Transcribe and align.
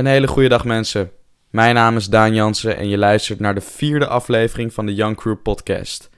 Een 0.00 0.06
hele 0.06 0.26
goede 0.26 0.48
dag 0.48 0.64
mensen. 0.64 1.10
Mijn 1.50 1.74
naam 1.74 1.96
is 1.96 2.06
Daan 2.06 2.34
Jansen 2.34 2.76
en 2.76 2.88
je 2.88 2.98
luistert 2.98 3.40
naar 3.40 3.54
de 3.54 3.60
vierde 3.60 4.06
aflevering 4.06 4.72
van 4.72 4.86
de 4.86 4.94
Young 4.94 5.16
Crew 5.16 5.42
podcast. 5.42 6.10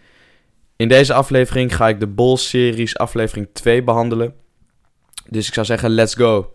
In 0.76 0.88
deze 0.88 1.12
aflevering 1.12 1.76
ga 1.76 1.88
ik 1.88 2.00
de 2.00 2.06
Bol 2.06 2.36
series 2.36 2.98
aflevering 2.98 3.48
2 3.52 3.82
behandelen. 3.82 4.34
Dus 5.28 5.46
ik 5.46 5.54
zou 5.54 5.66
zeggen, 5.66 5.90
let's 5.90 6.14
go. 6.14 6.52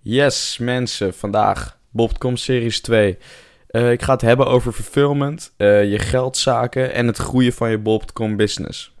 Yes 0.00 0.58
mensen, 0.58 1.14
vandaag 1.14 1.78
Bob.com 1.90 2.36
series 2.36 2.80
2. 2.80 3.18
Eh, 3.66 3.90
ik 3.90 4.02
ga 4.02 4.12
het 4.12 4.22
hebben 4.22 4.46
over 4.46 4.72
fulfillment, 4.72 5.54
eh, 5.56 5.90
je 5.90 5.98
geldzaken 5.98 6.92
en 6.92 7.06
het 7.06 7.16
groeien 7.16 7.52
van 7.52 7.70
je 7.70 7.78
Bob.com 7.78 8.36
business. 8.36 8.98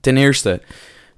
Ten 0.00 0.16
eerste, 0.16 0.62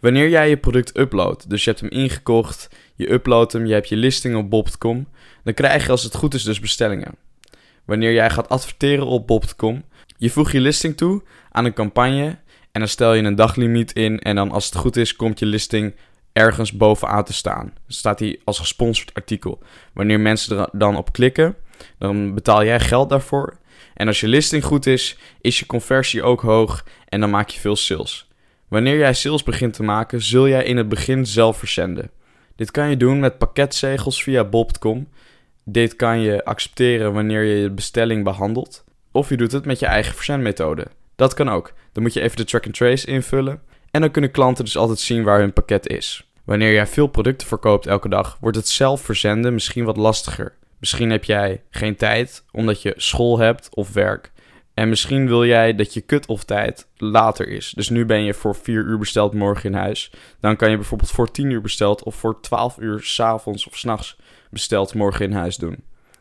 wanneer 0.00 0.28
jij 0.28 0.48
je 0.48 0.56
product 0.56 0.98
uploadt, 0.98 1.50
dus 1.50 1.64
je 1.64 1.70
hebt 1.70 1.82
hem 1.82 1.90
ingekocht, 1.90 2.68
je 2.94 3.12
uploadt 3.12 3.52
hem, 3.52 3.66
je 3.66 3.72
hebt 3.72 3.88
je 3.88 3.96
listing 3.96 4.36
op 4.36 4.50
Bob.com, 4.50 5.08
dan 5.44 5.54
krijg 5.54 5.84
je 5.84 5.90
als 5.90 6.02
het 6.02 6.14
goed 6.14 6.34
is 6.34 6.42
dus 6.42 6.60
bestellingen. 6.60 7.14
Wanneer 7.84 8.12
jij 8.12 8.30
gaat 8.30 8.48
adverteren 8.48 9.06
op 9.06 9.26
Bob.com, 9.26 9.84
je 10.16 10.30
voegt 10.30 10.52
je 10.52 10.60
listing 10.60 10.96
toe 10.96 11.22
aan 11.50 11.64
een 11.64 11.72
campagne 11.72 12.38
en 12.72 12.80
dan 12.80 12.88
stel 12.88 13.14
je 13.14 13.22
een 13.22 13.34
daglimiet 13.34 13.92
in 13.92 14.18
en 14.18 14.34
dan 14.34 14.50
als 14.50 14.64
het 14.64 14.74
goed 14.74 14.96
is 14.96 15.16
komt 15.16 15.38
je 15.38 15.46
listing 15.46 15.94
ergens 16.32 16.72
bovenaan 16.72 17.24
te 17.24 17.32
staan. 17.32 17.64
Dan 17.64 17.72
staat 17.86 18.18
hij 18.18 18.40
als 18.44 18.58
gesponsord 18.58 19.14
artikel. 19.14 19.62
Wanneer 19.92 20.20
mensen 20.20 20.58
er 20.58 20.68
dan 20.72 20.96
op 20.96 21.12
klikken, 21.12 21.56
dan 21.98 22.34
betaal 22.34 22.64
jij 22.64 22.80
geld 22.80 23.08
daarvoor. 23.08 23.58
En 23.94 24.06
als 24.06 24.20
je 24.20 24.28
listing 24.28 24.64
goed 24.64 24.86
is, 24.86 25.18
is 25.40 25.58
je 25.58 25.66
conversie 25.66 26.22
ook 26.22 26.40
hoog 26.40 26.84
en 27.08 27.20
dan 27.20 27.30
maak 27.30 27.48
je 27.48 27.60
veel 27.60 27.76
sales. 27.76 28.29
Wanneer 28.70 28.98
jij 28.98 29.14
sales 29.14 29.42
begint 29.42 29.74
te 29.74 29.82
maken, 29.82 30.22
zul 30.22 30.48
jij 30.48 30.64
in 30.64 30.76
het 30.76 30.88
begin 30.88 31.26
zelf 31.26 31.58
verzenden. 31.58 32.10
Dit 32.56 32.70
kan 32.70 32.90
je 32.90 32.96
doen 32.96 33.20
met 33.20 33.38
pakketzegels 33.38 34.22
via 34.22 34.44
bob.com. 34.44 35.08
Dit 35.64 35.96
kan 35.96 36.20
je 36.20 36.44
accepteren 36.44 37.12
wanneer 37.12 37.42
je 37.42 37.54
je 37.54 37.70
bestelling 37.70 38.24
behandelt. 38.24 38.84
Of 39.12 39.28
je 39.28 39.36
doet 39.36 39.52
het 39.52 39.64
met 39.64 39.78
je 39.78 39.86
eigen 39.86 40.14
verzendmethode. 40.14 40.86
Dat 41.16 41.34
kan 41.34 41.48
ook. 41.48 41.72
Dan 41.92 42.02
moet 42.02 42.12
je 42.12 42.20
even 42.20 42.36
de 42.36 42.44
track 42.44 42.64
and 42.64 42.74
trace 42.74 43.06
invullen. 43.06 43.60
En 43.90 44.00
dan 44.00 44.10
kunnen 44.10 44.30
klanten 44.30 44.64
dus 44.64 44.76
altijd 44.76 44.98
zien 44.98 45.22
waar 45.22 45.38
hun 45.38 45.52
pakket 45.52 45.86
is. 45.88 46.30
Wanneer 46.44 46.72
jij 46.72 46.86
veel 46.86 47.06
producten 47.06 47.48
verkoopt 47.48 47.86
elke 47.86 48.08
dag, 48.08 48.36
wordt 48.40 48.56
het 48.56 48.68
zelf 48.68 49.00
verzenden 49.00 49.52
misschien 49.52 49.84
wat 49.84 49.96
lastiger. 49.96 50.54
Misschien 50.78 51.10
heb 51.10 51.24
jij 51.24 51.62
geen 51.70 51.96
tijd 51.96 52.44
omdat 52.52 52.82
je 52.82 52.94
school 52.96 53.38
hebt 53.38 53.68
of 53.74 53.92
werk. 53.92 54.32
En 54.74 54.88
misschien 54.88 55.26
wil 55.26 55.44
jij 55.44 55.74
dat 55.74 55.94
je 55.94 56.06
cut-off 56.06 56.44
tijd 56.44 56.86
later 56.96 57.48
is. 57.48 57.72
Dus 57.76 57.88
nu 57.88 58.04
ben 58.04 58.24
je 58.24 58.34
voor 58.34 58.54
4 58.54 58.84
uur 58.84 58.98
besteld 58.98 59.34
morgen 59.34 59.70
in 59.70 59.78
huis. 59.78 60.12
Dan 60.40 60.56
kan 60.56 60.70
je 60.70 60.76
bijvoorbeeld 60.76 61.10
voor 61.10 61.30
10 61.30 61.50
uur 61.50 61.60
besteld 61.60 62.02
of 62.02 62.14
voor 62.14 62.40
12 62.40 62.78
uur 62.78 63.00
s'avonds 63.02 63.66
of 63.66 63.78
s'nachts 63.78 64.16
besteld 64.50 64.94
morgen 64.94 65.24
in 65.24 65.32
huis 65.32 65.56
doen. 65.56 65.76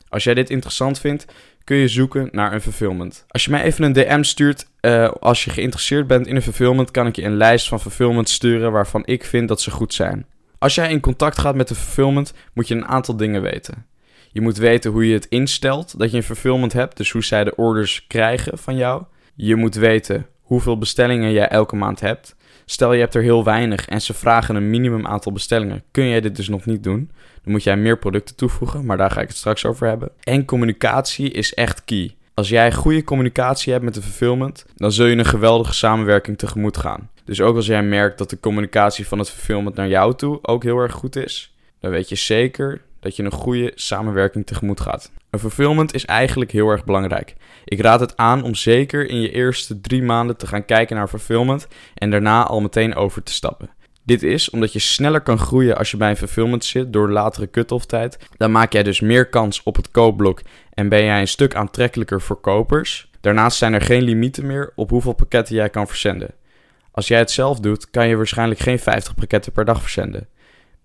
Als 0.09 0.23
jij 0.23 0.33
dit 0.33 0.49
interessant 0.49 0.99
vindt, 0.99 1.25
kun 1.63 1.77
je 1.77 1.87
zoeken 1.87 2.29
naar 2.31 2.53
een 2.53 2.61
fulfillment. 2.61 3.25
Als 3.27 3.45
je 3.45 3.51
mij 3.51 3.63
even 3.63 3.83
een 3.83 3.93
DM 3.93 4.23
stuurt, 4.23 4.67
uh, 4.81 5.11
als 5.19 5.43
je 5.43 5.51
geïnteresseerd 5.51 6.07
bent 6.07 6.27
in 6.27 6.35
een 6.35 6.41
fulfillment, 6.41 6.91
kan 6.91 7.07
ik 7.07 7.15
je 7.15 7.23
een 7.23 7.37
lijst 7.37 7.67
van 7.67 7.79
fulfillments 7.79 8.33
sturen 8.33 8.71
waarvan 8.71 9.01
ik 9.05 9.23
vind 9.23 9.47
dat 9.47 9.61
ze 9.61 9.71
goed 9.71 9.93
zijn. 9.93 10.25
Als 10.57 10.75
jij 10.75 10.91
in 10.91 10.99
contact 10.99 11.39
gaat 11.39 11.55
met 11.55 11.67
de 11.67 11.75
fulfillment, 11.75 12.33
moet 12.53 12.67
je 12.67 12.75
een 12.75 12.87
aantal 12.87 13.17
dingen 13.17 13.41
weten. 13.41 13.85
Je 14.31 14.41
moet 14.41 14.57
weten 14.57 14.91
hoe 14.91 15.07
je 15.07 15.13
het 15.13 15.25
instelt 15.25 15.99
dat 15.99 16.11
je 16.11 16.17
een 16.17 16.23
fulfillment 16.23 16.73
hebt, 16.73 16.97
dus 16.97 17.11
hoe 17.11 17.23
zij 17.23 17.43
de 17.43 17.55
orders 17.55 18.05
krijgen 18.07 18.57
van 18.57 18.75
jou. 18.75 19.03
Je 19.35 19.55
moet 19.55 19.75
weten 19.75 20.27
hoeveel 20.41 20.77
bestellingen 20.77 21.31
jij 21.31 21.47
elke 21.47 21.75
maand 21.75 21.99
hebt. 21.99 22.35
Stel 22.65 22.93
je 22.93 22.99
hebt 22.99 23.15
er 23.15 23.21
heel 23.21 23.43
weinig 23.43 23.87
en 23.87 24.01
ze 24.01 24.13
vragen 24.13 24.55
een 24.55 24.69
minimum 24.69 25.07
aantal 25.07 25.31
bestellingen, 25.31 25.83
kun 25.91 26.07
jij 26.07 26.21
dit 26.21 26.35
dus 26.35 26.49
nog 26.49 26.65
niet 26.65 26.83
doen. 26.83 27.11
Dan 27.43 27.51
moet 27.51 27.63
jij 27.63 27.77
meer 27.77 27.97
producten 27.97 28.35
toevoegen, 28.35 28.85
maar 28.85 28.97
daar 28.97 29.11
ga 29.11 29.21
ik 29.21 29.27
het 29.27 29.37
straks 29.37 29.65
over 29.65 29.87
hebben. 29.87 30.11
En 30.23 30.45
communicatie 30.45 31.31
is 31.31 31.53
echt 31.53 31.85
key. 31.85 32.15
Als 32.33 32.49
jij 32.49 32.73
goede 32.73 33.03
communicatie 33.03 33.71
hebt 33.71 33.83
met 33.85 33.93
de 33.93 34.01
fulfillment, 34.01 34.65
dan 34.75 34.91
zul 34.91 35.05
je 35.05 35.15
een 35.15 35.25
geweldige 35.25 35.73
samenwerking 35.73 36.37
tegemoet 36.37 36.77
gaan. 36.77 37.09
Dus 37.25 37.41
ook 37.41 37.55
als 37.55 37.65
jij 37.65 37.83
merkt 37.83 38.17
dat 38.17 38.29
de 38.29 38.39
communicatie 38.39 39.07
van 39.07 39.19
het 39.19 39.29
fulfillment 39.29 39.75
naar 39.75 39.87
jou 39.87 40.15
toe 40.15 40.39
ook 40.41 40.63
heel 40.63 40.77
erg 40.77 40.93
goed 40.93 41.15
is, 41.15 41.55
dan 41.79 41.91
weet 41.91 42.09
je 42.09 42.15
zeker 42.15 42.81
dat 42.99 43.15
je 43.15 43.23
een 43.23 43.31
goede 43.31 43.71
samenwerking 43.75 44.45
tegemoet 44.45 44.79
gaat. 44.79 45.11
Een 45.29 45.39
fulfillment 45.39 45.93
is 45.93 46.05
eigenlijk 46.05 46.51
heel 46.51 46.69
erg 46.69 46.83
belangrijk. 46.83 47.35
Ik 47.65 47.81
raad 47.81 47.99
het 47.99 48.17
aan 48.17 48.43
om 48.43 48.55
zeker 48.55 49.09
in 49.09 49.21
je 49.21 49.31
eerste 49.31 49.81
drie 49.81 50.03
maanden 50.03 50.37
te 50.37 50.47
gaan 50.47 50.65
kijken 50.65 50.95
naar 50.95 51.07
fulfillment 51.07 51.67
en 51.93 52.11
daarna 52.11 52.43
al 52.43 52.61
meteen 52.61 52.95
over 52.95 53.23
te 53.23 53.33
stappen. 53.33 53.69
Dit 54.03 54.23
is 54.23 54.49
omdat 54.49 54.73
je 54.73 54.79
sneller 54.79 55.21
kan 55.21 55.37
groeien 55.37 55.77
als 55.77 55.91
je 55.91 55.97
bij 55.97 56.09
een 56.09 56.17
fulfillment 56.17 56.65
zit 56.65 56.93
door 56.93 57.09
latere 57.09 57.49
cut-off 57.49 57.85
tijd. 57.85 58.17
Dan 58.37 58.51
maak 58.51 58.73
jij 58.73 58.83
dus 58.83 58.99
meer 58.99 59.29
kans 59.29 59.63
op 59.63 59.75
het 59.75 59.91
koopblok 59.91 60.41
en 60.73 60.89
ben 60.89 61.03
jij 61.03 61.19
een 61.19 61.27
stuk 61.27 61.55
aantrekkelijker 61.55 62.21
voor 62.21 62.39
kopers. 62.39 63.09
Daarnaast 63.21 63.57
zijn 63.57 63.73
er 63.73 63.81
geen 63.81 64.01
limieten 64.01 64.45
meer 64.45 64.71
op 64.75 64.89
hoeveel 64.89 65.13
pakketten 65.13 65.55
jij 65.55 65.69
kan 65.69 65.87
verzenden. 65.87 66.33
Als 66.91 67.07
jij 67.07 67.19
het 67.19 67.31
zelf 67.31 67.59
doet, 67.59 67.89
kan 67.89 68.07
je 68.07 68.15
waarschijnlijk 68.15 68.59
geen 68.59 68.79
50 68.79 69.15
pakketten 69.15 69.51
per 69.51 69.65
dag 69.65 69.81
verzenden. 69.81 70.27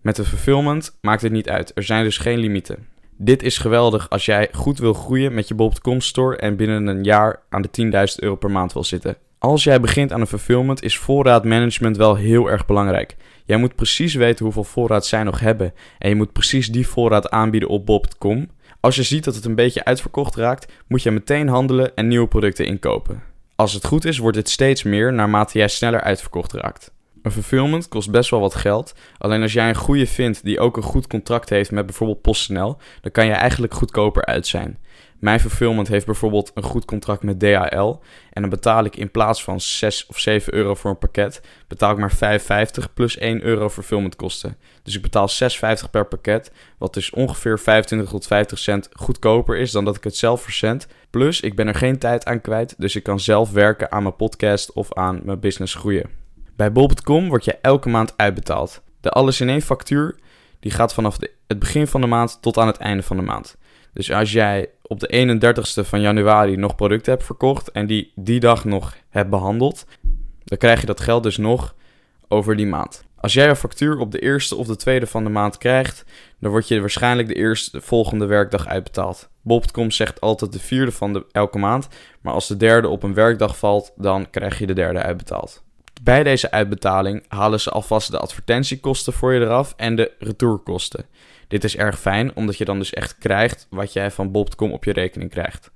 Met 0.05 0.17
de 0.17 0.25
fulfillment 0.25 0.99
maakt 1.01 1.23
het 1.23 1.33
niet 1.33 1.49
uit, 1.49 1.73
er 1.75 1.83
zijn 1.83 2.05
dus 2.05 2.19
geen 2.19 2.39
limieten. 2.39 2.87
Dit 3.17 3.43
is 3.43 3.59
geweldig 3.59 4.11
als 4.11 4.25
jij 4.25 4.49
goed 4.53 4.79
wil 4.79 4.95
groeien 4.95 5.35
met 5.35 5.49
je 5.49 5.55
Bob.com 5.55 6.01
store 6.01 6.37
en 6.37 6.57
binnen 6.57 6.87
een 6.87 7.05
jaar 7.05 7.43
aan 7.49 7.63
de 7.63 8.09
10.000 8.11 8.15
euro 8.17 8.37
per 8.37 8.51
maand 8.51 8.73
wil 8.73 8.85
zitten. 8.85 9.17
Als 9.39 9.65
jij 9.65 9.81
begint 9.81 10.13
aan 10.13 10.21
een 10.21 10.27
fulfillment 10.27 10.83
is 10.83 10.99
voorraadmanagement 10.99 11.97
wel 11.97 12.15
heel 12.15 12.51
erg 12.51 12.67
belangrijk. 12.67 13.17
Jij 13.45 13.57
moet 13.57 13.75
precies 13.75 14.15
weten 14.15 14.45
hoeveel 14.45 14.65
voorraad 14.65 15.07
zij 15.07 15.23
nog 15.23 15.41
hebben 15.41 15.75
en 15.99 16.09
je 16.09 16.15
moet 16.15 16.33
precies 16.33 16.69
die 16.69 16.87
voorraad 16.87 17.31
aanbieden 17.31 17.69
op 17.69 17.87
bob.com. 17.87 18.51
Als 18.81 18.97
je 18.97 19.03
ziet 19.03 19.25
dat 19.25 19.35
het 19.35 19.45
een 19.45 19.55
beetje 19.55 19.85
uitverkocht 19.85 20.37
raakt, 20.37 20.73
moet 20.87 21.03
je 21.03 21.11
meteen 21.11 21.49
handelen 21.49 21.95
en 21.95 22.09
nieuwe 22.09 22.29
producten 22.29 22.67
inkopen. 22.67 23.23
Als 23.57 23.73
het 23.73 23.87
goed 23.87 24.05
is, 24.05 24.19
wordt 24.19 24.37
dit 24.37 24.49
steeds 24.49 24.83
meer 24.83 25.13
naarmate 25.13 25.59
jij 25.59 25.69
sneller 25.69 26.01
uitverkocht 26.01 26.53
raakt. 26.53 26.94
Een 27.25 27.31
fulfillment 27.31 27.89
kost 27.89 28.11
best 28.11 28.31
wel 28.31 28.41
wat 28.41 28.55
geld. 28.55 28.95
Alleen 29.19 29.43
als 29.43 29.53
jij 29.53 29.69
een 29.69 29.75
goede 29.75 30.07
vindt 30.07 30.45
die 30.45 30.61
ook 30.61 30.77
een 30.77 30.83
goed 30.83 31.07
contract 31.07 31.49
heeft 31.49 31.71
met 31.71 31.87
bijvoorbeeld 31.87 32.23
PostNL, 32.23 32.77
dan 33.01 33.13
kan 33.13 33.27
je 33.27 33.33
eigenlijk 33.33 33.75
goedkoper 33.75 34.25
uit 34.25 34.47
zijn. 34.47 34.79
Mijn 35.19 35.41
fulfillment 35.41 35.89
heeft 35.89 36.07
bijvoorbeeld 36.07 36.51
een 36.55 36.63
goed 36.63 36.85
contract 36.85 37.23
met 37.23 37.41
DHL. 37.41 37.97
En 38.33 38.41
dan 38.41 38.49
betaal 38.49 38.85
ik 38.85 38.97
in 38.97 39.11
plaats 39.11 39.45
van 39.45 39.61
6 39.61 40.07
of 40.07 40.19
7 40.19 40.55
euro 40.55 40.75
voor 40.75 40.91
een 40.91 40.99
pakket, 40.99 41.41
betaal 41.69 41.91
ik 41.91 41.99
maar 41.99 42.39
5,50 42.87 42.93
plus 42.95 43.19
1 43.19 43.43
euro 43.43 43.69
fulfillmentkosten. 43.69 44.57
Dus 44.83 44.97
ik 44.97 45.03
betaal 45.03 45.29
6,50 45.29 45.91
per 45.91 46.07
pakket, 46.07 46.53
wat 46.79 46.95
dus 46.95 47.11
ongeveer 47.11 47.59
25 47.59 48.11
tot 48.11 48.27
50 48.27 48.59
cent 48.59 48.89
goedkoper 48.93 49.57
is 49.57 49.71
dan 49.71 49.85
dat 49.85 49.97
ik 49.97 50.05
het 50.05 50.17
zelf 50.17 50.43
verzend. 50.43 50.87
Plus, 51.11 51.41
ik 51.41 51.57
ben 51.57 51.69
er 51.69 51.75
geen 51.75 51.99
tijd 51.99 52.25
aan 52.25 52.41
kwijt, 52.41 52.75
dus 52.79 52.97
ik 52.97 53.03
kan 53.03 53.21
zelf 53.21 53.51
werken 53.51 53.93
aan 53.93 54.03
mijn 54.03 54.17
podcast 54.17 54.73
of 54.73 54.93
aan 54.93 55.21
mijn 55.25 55.41
business 55.41 55.75
groeien. 55.75 56.24
Bij 56.57 56.73
bol.com 56.73 57.29
word 57.29 57.45
je 57.45 57.59
elke 57.61 57.89
maand 57.89 58.13
uitbetaald. 58.17 58.83
De 59.01 59.11
alles 59.11 59.41
in 59.41 59.49
één 59.49 59.63
factuur 59.63 60.19
die 60.61 60.71
gaat 60.71 60.95
vanaf 60.95 61.19
het 61.47 61.59
begin 61.59 61.87
van 61.87 62.01
de 62.01 62.07
maand 62.07 62.39
tot 62.41 62.59
aan 62.59 62.67
het 62.67 62.77
einde 62.77 63.03
van 63.03 63.17
de 63.17 63.23
maand. 63.23 63.57
Dus 63.93 64.13
als 64.13 64.33
jij 64.33 64.71
op 64.83 65.01
de 65.01 65.39
31ste 65.39 65.89
van 65.89 66.01
januari 66.01 66.57
nog 66.57 66.75
producten 66.75 67.13
hebt 67.13 67.25
verkocht 67.25 67.71
en 67.71 67.87
die 67.87 68.13
die 68.15 68.41
dag 68.41 68.65
nog 68.65 68.97
hebt 69.09 69.31
behandeld, 69.31 69.87
dan 70.45 70.59
krijg 70.59 70.81
je 70.81 70.87
dat 70.87 71.01
geld 71.01 71.23
dus 71.23 71.37
nog 71.37 71.75
over 72.29 72.57
die 72.57 72.67
maand. 72.67 73.05
Als 73.17 73.33
jij 73.33 73.49
een 73.49 73.57
factuur 73.57 73.99
op 73.99 74.11
de 74.11 74.19
eerste 74.19 74.57
of 74.57 74.67
de 74.67 74.77
tweede 74.77 75.07
van 75.07 75.25
de 75.25 75.31
maand 75.31 75.59
krijgt, 75.59 76.05
dan 76.41 76.51
word 76.51 76.69
je 76.69 76.81
waarschijnlijk 76.81 77.29
de 77.29 77.35
eerste 77.35 77.81
volgende 77.81 78.27
werkdag 78.27 78.67
uitbetaald. 78.67 79.29
Bob.com 79.43 79.91
zegt 79.91 80.21
altijd 80.21 80.53
de 80.53 80.61
vierde 80.61 80.93
van 80.93 81.13
de, 81.13 81.27
elke 81.33 81.59
maand, 81.59 81.89
maar 82.21 82.33
als 82.33 82.49
de 82.49 82.57
derde 82.57 82.89
op 82.89 83.03
een 83.03 83.15
werkdag 83.15 83.59
valt, 83.59 83.93
dan 83.97 84.31
krijg 84.31 84.59
je 84.59 84.67
de 84.67 84.73
derde 84.73 85.03
uitbetaald. 85.03 85.64
Bij 86.03 86.23
deze 86.23 86.51
uitbetaling 86.51 87.25
halen 87.29 87.61
ze 87.61 87.71
alvast 87.71 88.11
de 88.11 88.19
advertentiekosten 88.19 89.13
voor 89.13 89.33
je 89.33 89.41
eraf 89.41 89.75
en 89.77 89.97
de 89.97 90.13
retourkosten. 90.19 91.07
Dit 91.49 91.65
is 91.65 91.77
erg 91.77 91.99
fijn, 91.99 92.37
omdat 92.37 92.57
je 92.57 92.65
dan 92.65 92.79
dus 92.79 92.93
echt 92.93 93.19
krijgt 93.19 93.67
wat 93.71 93.93
jij 93.93 94.11
van 94.11 94.31
Bob.com 94.31 94.73
op 94.73 94.85
je 94.85 94.93
rekening 94.93 95.31
krijgt. 95.31 95.71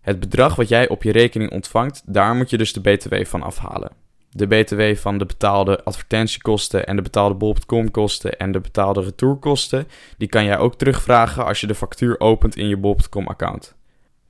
Het 0.00 0.20
bedrag 0.20 0.54
wat 0.54 0.68
jij 0.68 0.88
op 0.88 1.02
je 1.02 1.12
rekening 1.12 1.50
ontvangt, 1.50 2.02
daar 2.06 2.34
moet 2.34 2.50
je 2.50 2.58
dus 2.58 2.72
de 2.72 2.80
BTW 2.80 3.24
van 3.24 3.42
afhalen. 3.42 3.92
De 4.30 4.46
BTW 4.46 4.94
van 4.94 5.18
de 5.18 5.26
betaalde 5.26 5.84
advertentiekosten 5.84 6.86
en 6.86 6.96
de 6.96 7.02
betaalde 7.02 7.34
Bob.com 7.34 7.90
kosten 7.90 8.38
en 8.38 8.52
de 8.52 8.60
betaalde 8.60 9.02
retourkosten, 9.02 9.88
die 10.16 10.28
kan 10.28 10.44
jij 10.44 10.58
ook 10.58 10.74
terugvragen 10.74 11.44
als 11.44 11.60
je 11.60 11.66
de 11.66 11.74
factuur 11.74 12.20
opent 12.20 12.56
in 12.56 12.68
je 12.68 12.76
Bob.com 12.76 13.26
account. 13.26 13.74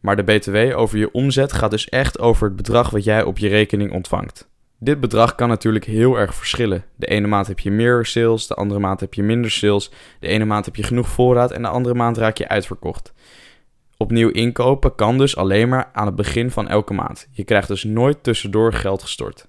Maar 0.00 0.16
de 0.16 0.22
BTW 0.22 0.78
over 0.78 0.98
je 0.98 1.12
omzet 1.12 1.52
gaat 1.52 1.70
dus 1.70 1.88
echt 1.88 2.18
over 2.18 2.46
het 2.46 2.56
bedrag 2.56 2.90
wat 2.90 3.04
jij 3.04 3.22
op 3.22 3.38
je 3.38 3.48
rekening 3.48 3.92
ontvangt. 3.92 4.49
Dit 4.82 5.00
bedrag 5.00 5.34
kan 5.34 5.48
natuurlijk 5.48 5.84
heel 5.84 6.18
erg 6.18 6.34
verschillen. 6.34 6.84
De 6.96 7.06
ene 7.06 7.26
maand 7.26 7.46
heb 7.46 7.58
je 7.58 7.70
meer 7.70 8.06
sales, 8.06 8.46
de 8.46 8.54
andere 8.54 8.80
maand 8.80 9.00
heb 9.00 9.14
je 9.14 9.22
minder 9.22 9.50
sales. 9.50 9.90
De 10.20 10.26
ene 10.26 10.44
maand 10.44 10.64
heb 10.64 10.76
je 10.76 10.82
genoeg 10.82 11.08
voorraad 11.08 11.50
en 11.50 11.62
de 11.62 11.68
andere 11.68 11.94
maand 11.94 12.16
raak 12.16 12.36
je 12.36 12.48
uitverkocht. 12.48 13.12
Opnieuw 13.96 14.28
inkopen 14.28 14.94
kan 14.94 15.18
dus 15.18 15.36
alleen 15.36 15.68
maar 15.68 15.90
aan 15.92 16.06
het 16.06 16.14
begin 16.14 16.50
van 16.50 16.68
elke 16.68 16.92
maand. 16.92 17.28
Je 17.30 17.44
krijgt 17.44 17.68
dus 17.68 17.84
nooit 17.84 18.22
tussendoor 18.22 18.72
geld 18.72 19.02
gestort. 19.02 19.48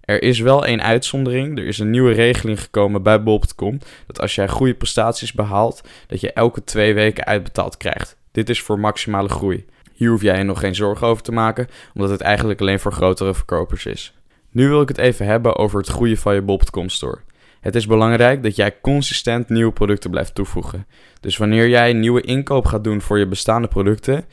Er 0.00 0.22
is 0.22 0.40
wel 0.40 0.66
één 0.66 0.82
uitzondering. 0.82 1.58
Er 1.58 1.66
is 1.66 1.78
een 1.78 1.90
nieuwe 1.90 2.12
regeling 2.12 2.60
gekomen 2.60 3.02
bij 3.02 3.22
Bob.com. 3.22 3.78
Dat 4.06 4.20
als 4.20 4.34
jij 4.34 4.48
goede 4.48 4.74
prestaties 4.74 5.32
behaalt, 5.32 5.80
dat 6.06 6.20
je 6.20 6.32
elke 6.32 6.64
twee 6.64 6.94
weken 6.94 7.24
uitbetaald 7.24 7.76
krijgt. 7.76 8.16
Dit 8.32 8.48
is 8.48 8.62
voor 8.62 8.78
maximale 8.78 9.28
groei. 9.28 9.64
Hier 9.92 10.10
hoef 10.10 10.22
jij 10.22 10.38
je 10.38 10.44
nog 10.44 10.60
geen 10.60 10.74
zorgen 10.74 11.06
over 11.06 11.22
te 11.22 11.32
maken, 11.32 11.68
omdat 11.94 12.10
het 12.10 12.20
eigenlijk 12.20 12.60
alleen 12.60 12.80
voor 12.80 12.92
grotere 12.92 13.34
verkopers 13.34 13.86
is. 13.86 14.14
Nu 14.52 14.68
wil 14.68 14.80
ik 14.80 14.88
het 14.88 14.98
even 14.98 15.26
hebben 15.26 15.56
over 15.56 15.78
het 15.78 15.88
groeien 15.88 16.16
van 16.16 16.34
je 16.34 16.42
Bob.com 16.42 16.88
store. 16.88 17.18
Het 17.60 17.74
is 17.74 17.86
belangrijk 17.86 18.42
dat 18.42 18.56
jij 18.56 18.80
consistent 18.80 19.48
nieuwe 19.48 19.72
producten 19.72 20.10
blijft 20.10 20.34
toevoegen. 20.34 20.86
Dus 21.20 21.36
wanneer 21.36 21.68
jij 21.68 21.92
nieuwe 21.92 22.20
inkoop 22.20 22.66
gaat 22.66 22.84
doen 22.84 23.00
voor 23.00 23.18
je 23.18 23.26
bestaande 23.26 23.68
producten, 23.68 24.24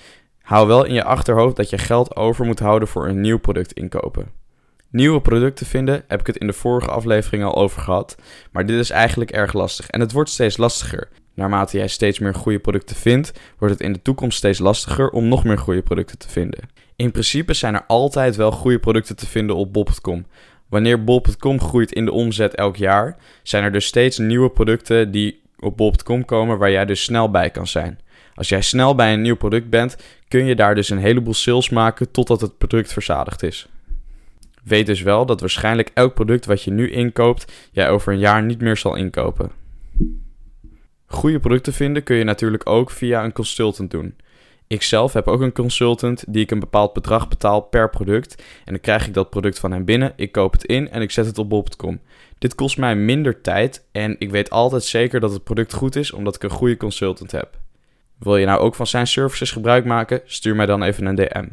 hou 0.42 0.68
wel 0.68 0.83
in 0.83 0.94
je 0.94 1.04
achterhoofd 1.04 1.56
dat 1.56 1.69
je 1.69 1.77
geld 1.77 2.16
over 2.16 2.45
moet 2.45 2.60
houden 2.60 2.88
voor 2.88 3.07
een 3.07 3.21
nieuw 3.21 3.39
product 3.39 3.74
inkopen. 3.74 4.31
Nieuwe 4.92 5.21
producten 5.21 5.66
vinden 5.66 6.04
heb 6.07 6.19
ik 6.19 6.27
het 6.27 6.38
in 6.38 6.48
de 6.48 6.54
vorige 6.54 6.89
aflevering 6.89 7.44
al 7.44 7.56
over 7.56 7.81
gehad, 7.81 8.16
maar 8.51 8.66
dit 8.66 8.80
is 8.80 8.89
eigenlijk 8.89 9.31
erg 9.31 9.54
lastig 9.54 9.89
en 9.89 10.00
het 10.00 10.12
wordt 10.12 10.30
steeds 10.30 10.57
lastiger. 10.57 11.10
Naarmate 11.40 11.78
jij 11.78 11.88
steeds 11.88 12.20
meer 12.20 12.36
goede 12.36 12.60
producten 12.60 12.96
vindt, 12.96 13.32
wordt 13.58 13.74
het 13.74 13.84
in 13.84 13.94
de 13.94 14.02
toekomst 14.02 14.38
steeds 14.38 14.60
lastiger 14.60 15.10
om 15.10 15.28
nog 15.28 15.44
meer 15.44 15.58
goede 15.58 15.82
producten 15.82 16.18
te 16.18 16.30
vinden. 16.30 16.70
In 16.96 17.12
principe 17.12 17.54
zijn 17.54 17.74
er 17.74 17.84
altijd 17.88 18.36
wel 18.36 18.52
goede 18.52 18.80
producten 18.80 19.16
te 19.16 19.26
vinden 19.28 19.56
op 19.56 19.74
bob.com. 19.74 20.26
Wanneer 20.70 21.04
bob.com 21.04 21.62
groeit 21.62 21.92
in 21.92 22.06
de 22.06 22.12
omzet 22.12 22.56
elk 22.56 22.76
jaar, 22.76 23.18
zijn 23.44 23.64
er 23.64 23.72
dus 23.72 23.86
steeds 23.86 24.18
nieuwe 24.18 24.50
producten 24.50 25.12
die 25.12 25.42
op 25.60 25.78
bob.com 25.78 26.26
komen 26.26 26.58
waar 26.58 26.72
jij 26.72 26.86
dus 26.86 27.04
snel 27.04 27.32
bij 27.32 27.50
kan 27.50 27.68
zijn. 27.68 28.00
Als 28.36 28.50
jij 28.50 28.62
snel 28.62 28.96
bij 28.96 29.14
een 29.14 29.22
nieuw 29.22 29.38
product 29.38 29.70
bent, 29.70 29.98
kun 30.28 30.46
je 30.46 30.56
daar 30.56 30.76
dus 30.76 30.90
een 30.90 30.98
heleboel 30.98 31.34
sales 31.34 31.70
maken 31.70 32.12
totdat 32.12 32.42
het 32.42 32.58
product 32.58 32.94
verzadigd 32.94 33.44
is. 33.44 33.68
Weet 34.64 34.86
dus 34.86 35.02
wel 35.02 35.26
dat 35.26 35.40
waarschijnlijk 35.40 35.92
elk 35.94 36.14
product 36.14 36.46
wat 36.46 36.64
je 36.64 36.72
nu 36.72 36.92
inkoopt, 36.92 37.52
jij 37.72 37.90
over 37.90 38.14
een 38.14 38.20
jaar 38.20 38.44
niet 38.44 38.62
meer 38.62 38.78
zal 38.78 38.96
inkopen. 38.96 39.59
Goede 41.19 41.39
producten 41.39 41.74
vinden 41.74 42.04
kun 42.04 42.16
je 42.16 42.24
natuurlijk 42.24 42.69
ook 42.69 42.92
via 42.92 43.24
een 43.24 43.31
consultant 43.31 43.92
doen. 43.92 44.16
Ik 44.68 44.81
zelf 44.81 45.13
heb 45.13 45.27
ook 45.27 45.42
een 45.42 45.51
consultant 45.51 46.24
die 46.27 46.44
ik 46.44 46.51
een 46.51 46.60
bepaald 46.60 46.94
bedrag 46.94 47.27
betaal 47.27 47.62
per 47.62 47.89
product. 47.89 48.44
En 48.66 48.74
dan 48.74 48.81
krijg 48.81 49.07
ik 49.07 49.13
dat 49.13 49.30
product 49.30 49.60
van 49.60 49.71
hem 49.71 49.86
binnen, 49.86 50.13
ik 50.16 50.31
koop 50.31 50.51
het 50.51 50.63
in 50.63 50.89
en 50.89 51.01
ik 51.01 51.12
zet 51.12 51.25
het 51.25 51.38
op 51.38 51.50
bob.com. 51.50 52.00
Dit 52.38 52.56
kost 52.56 52.77
mij 52.77 52.95
minder 52.95 53.42
tijd 53.42 53.86
en 53.92 54.16
ik 54.19 54.31
weet 54.31 54.50
altijd 54.50 54.83
zeker 54.83 55.19
dat 55.19 55.31
het 55.31 55.44
product 55.44 55.74
goed 55.74 55.95
is 55.95 56.12
omdat 56.12 56.36
ik 56.36 56.44
een 56.44 56.50
goede 56.50 56.77
consultant 56.77 57.31
heb. 57.31 57.57
Wil 58.18 58.38
je 58.38 58.45
nou 58.45 58.60
ook 58.60 58.75
van 58.75 58.88
zijn 58.88 59.07
services 59.07 59.51
gebruik 59.51 59.86
maken? 59.86 60.21
Stuur 60.25 60.56
mij 60.56 60.66
dan 60.66 60.83
even 60.83 61.06
een 61.06 61.16
DM 61.16 61.48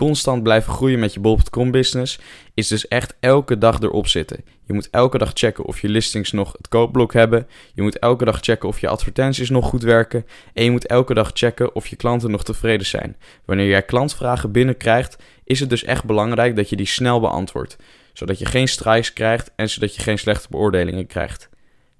constant 0.00 0.42
blijven 0.42 0.72
groeien 0.72 0.98
met 0.98 1.14
je 1.14 1.20
bol.com 1.20 1.70
business 1.70 2.18
is 2.54 2.68
dus 2.68 2.88
echt 2.88 3.16
elke 3.20 3.58
dag 3.58 3.80
erop 3.80 4.06
zitten. 4.06 4.44
Je 4.64 4.72
moet 4.72 4.90
elke 4.90 5.18
dag 5.18 5.30
checken 5.34 5.64
of 5.64 5.80
je 5.80 5.88
listings 5.88 6.32
nog 6.32 6.52
het 6.56 6.68
koopblok 6.68 7.12
hebben. 7.12 7.46
Je 7.74 7.82
moet 7.82 7.98
elke 7.98 8.24
dag 8.24 8.38
checken 8.40 8.68
of 8.68 8.80
je 8.80 8.88
advertenties 8.88 9.50
nog 9.50 9.66
goed 9.66 9.82
werken. 9.82 10.26
En 10.54 10.64
je 10.64 10.70
moet 10.70 10.86
elke 10.86 11.14
dag 11.14 11.30
checken 11.34 11.74
of 11.74 11.86
je 11.86 11.96
klanten 11.96 12.30
nog 12.30 12.44
tevreden 12.44 12.86
zijn. 12.86 13.16
Wanneer 13.44 13.66
jij 13.66 13.82
klantvragen 13.82 14.52
binnenkrijgt, 14.52 15.16
is 15.44 15.60
het 15.60 15.70
dus 15.70 15.84
echt 15.84 16.04
belangrijk 16.04 16.56
dat 16.56 16.68
je 16.68 16.76
die 16.76 16.86
snel 16.86 17.20
beantwoordt. 17.20 17.76
Zodat 18.12 18.38
je 18.38 18.46
geen 18.46 18.68
strikes 18.68 19.12
krijgt 19.12 19.50
en 19.56 19.70
zodat 19.70 19.94
je 19.94 20.02
geen 20.02 20.18
slechte 20.18 20.48
beoordelingen 20.50 21.06
krijgt. 21.06 21.49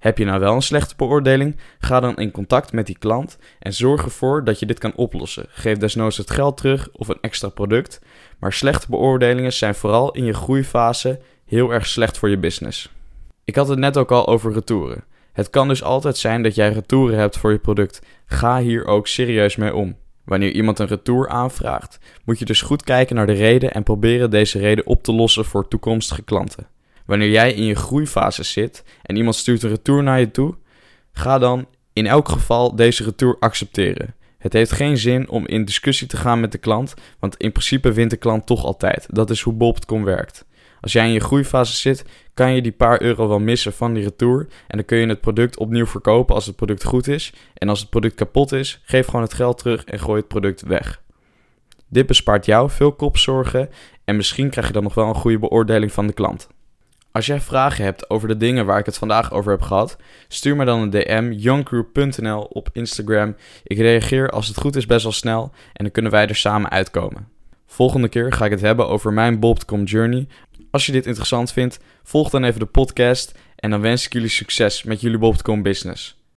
Heb 0.01 0.17
je 0.17 0.25
nou 0.25 0.39
wel 0.39 0.55
een 0.55 0.61
slechte 0.61 0.93
beoordeling? 0.97 1.57
Ga 1.79 1.99
dan 1.99 2.15
in 2.15 2.31
contact 2.31 2.71
met 2.71 2.85
die 2.85 2.97
klant 2.97 3.37
en 3.59 3.73
zorg 3.73 4.03
ervoor 4.03 4.43
dat 4.43 4.59
je 4.59 4.65
dit 4.65 4.79
kan 4.79 4.95
oplossen. 4.95 5.45
Geef 5.49 5.77
desnoods 5.77 6.17
het 6.17 6.31
geld 6.31 6.57
terug 6.57 6.89
of 6.91 7.07
een 7.07 7.17
extra 7.21 7.49
product. 7.49 8.01
Maar 8.39 8.53
slechte 8.53 8.87
beoordelingen 8.89 9.53
zijn 9.53 9.75
vooral 9.75 10.11
in 10.11 10.25
je 10.25 10.33
groeifase 10.33 11.19
heel 11.45 11.73
erg 11.73 11.87
slecht 11.87 12.17
voor 12.17 12.29
je 12.29 12.37
business. 12.37 12.91
Ik 13.43 13.55
had 13.55 13.67
het 13.67 13.79
net 13.79 13.97
ook 13.97 14.11
al 14.11 14.27
over 14.27 14.53
retouren. 14.53 15.03
Het 15.33 15.49
kan 15.49 15.67
dus 15.67 15.83
altijd 15.83 16.17
zijn 16.17 16.43
dat 16.43 16.55
jij 16.55 16.71
retouren 16.71 17.17
hebt 17.17 17.37
voor 17.37 17.51
je 17.51 17.59
product. 17.59 18.01
Ga 18.25 18.59
hier 18.59 18.85
ook 18.85 19.07
serieus 19.07 19.55
mee 19.55 19.75
om. 19.75 19.95
Wanneer 20.25 20.51
iemand 20.51 20.79
een 20.79 20.87
retour 20.87 21.29
aanvraagt, 21.29 21.99
moet 22.25 22.39
je 22.39 22.45
dus 22.45 22.61
goed 22.61 22.83
kijken 22.83 23.15
naar 23.15 23.25
de 23.25 23.31
reden 23.31 23.73
en 23.73 23.83
proberen 23.83 24.29
deze 24.29 24.59
reden 24.59 24.85
op 24.85 25.03
te 25.03 25.13
lossen 25.13 25.45
voor 25.45 25.67
toekomstige 25.67 26.21
klanten. 26.21 26.67
Wanneer 27.05 27.29
jij 27.29 27.53
in 27.53 27.63
je 27.63 27.75
groeifase 27.75 28.43
zit 28.43 28.83
en 29.01 29.15
iemand 29.15 29.35
stuurt 29.35 29.63
een 29.63 29.69
retour 29.69 30.03
naar 30.03 30.19
je 30.19 30.31
toe, 30.31 30.55
ga 31.11 31.37
dan 31.37 31.67
in 31.93 32.07
elk 32.07 32.29
geval 32.29 32.75
deze 32.75 33.03
retour 33.03 33.37
accepteren. 33.39 34.15
Het 34.37 34.53
heeft 34.53 34.71
geen 34.71 34.97
zin 34.97 35.29
om 35.29 35.47
in 35.47 35.65
discussie 35.65 36.07
te 36.07 36.17
gaan 36.17 36.39
met 36.39 36.51
de 36.51 36.57
klant, 36.57 36.93
want 37.19 37.37
in 37.37 37.51
principe 37.51 37.91
wint 37.91 38.09
de 38.09 38.17
klant 38.17 38.45
toch 38.45 38.63
altijd. 38.65 39.07
Dat 39.09 39.29
is 39.29 39.41
hoe 39.41 39.53
Bob.com 39.53 40.03
werkt. 40.03 40.45
Als 40.81 40.91
jij 40.91 41.05
in 41.05 41.13
je 41.13 41.19
groeifase 41.19 41.75
zit, 41.75 42.05
kan 42.33 42.55
je 42.55 42.61
die 42.61 42.71
paar 42.71 43.01
euro 43.01 43.27
wel 43.27 43.39
missen 43.39 43.73
van 43.73 43.93
die 43.93 44.03
retour. 44.03 44.47
En 44.67 44.77
dan 44.77 44.85
kun 44.85 44.97
je 44.97 45.07
het 45.07 45.21
product 45.21 45.57
opnieuw 45.57 45.85
verkopen 45.85 46.35
als 46.35 46.45
het 46.45 46.55
product 46.55 46.83
goed 46.83 47.07
is. 47.07 47.33
En 47.53 47.69
als 47.69 47.79
het 47.79 47.89
product 47.89 48.15
kapot 48.15 48.51
is, 48.51 48.81
geef 48.83 49.05
gewoon 49.05 49.21
het 49.21 49.33
geld 49.33 49.57
terug 49.57 49.83
en 49.83 49.99
gooi 49.99 50.19
het 50.19 50.27
product 50.27 50.61
weg. 50.61 51.01
Dit 51.87 52.05
bespaart 52.05 52.45
jou 52.45 52.69
veel 52.69 52.91
kopzorgen 52.91 53.69
en 54.05 54.15
misschien 54.15 54.49
krijg 54.49 54.67
je 54.67 54.73
dan 54.73 54.83
nog 54.83 54.93
wel 54.93 55.07
een 55.07 55.15
goede 55.15 55.39
beoordeling 55.39 55.91
van 55.91 56.07
de 56.07 56.13
klant. 56.13 56.47
Als 57.11 57.25
jij 57.25 57.39
vragen 57.39 57.83
hebt 57.83 58.09
over 58.09 58.27
de 58.27 58.37
dingen 58.37 58.65
waar 58.65 58.79
ik 58.79 58.85
het 58.85 58.97
vandaag 58.97 59.31
over 59.31 59.51
heb 59.51 59.61
gehad, 59.61 59.97
stuur 60.27 60.55
me 60.55 60.65
dan 60.65 60.79
een 60.81 60.89
DM 60.89 61.31
youngcrew.nl 61.35 62.41
op 62.41 62.69
Instagram. 62.73 63.35
Ik 63.63 63.77
reageer 63.77 64.29
als 64.29 64.47
het 64.47 64.57
goed 64.57 64.75
is 64.75 64.85
best 64.85 65.03
wel 65.03 65.11
snel 65.11 65.43
en 65.73 65.83
dan 65.83 65.91
kunnen 65.91 66.11
wij 66.11 66.27
er 66.27 66.35
samen 66.35 66.69
uitkomen. 66.69 67.27
Volgende 67.67 68.07
keer 68.07 68.33
ga 68.33 68.45
ik 68.45 68.51
het 68.51 68.61
hebben 68.61 68.87
over 68.87 69.13
mijn 69.13 69.39
Bob.com 69.39 69.83
journey. 69.83 70.27
Als 70.71 70.85
je 70.85 70.91
dit 70.91 71.05
interessant 71.05 71.51
vindt, 71.53 71.79
volg 72.03 72.29
dan 72.29 72.43
even 72.43 72.59
de 72.59 72.65
podcast 72.65 73.31
en 73.55 73.69
dan 73.69 73.81
wens 73.81 74.05
ik 74.05 74.13
jullie 74.13 74.29
succes 74.29 74.83
met 74.83 75.01
jullie 75.01 75.17
Bob.com 75.17 75.63
business. 75.63 76.20